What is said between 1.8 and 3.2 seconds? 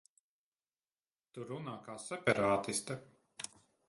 kā separātiste.